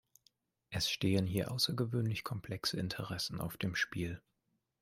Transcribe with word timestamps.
Es 0.71 0.89
stehen 0.89 1.27
hier 1.27 1.51
außergewöhnlich 1.51 2.23
komplexe 2.23 2.79
Interessen 2.79 3.39
auf 3.39 3.55
dem 3.57 3.75
Spiel. 3.75 4.19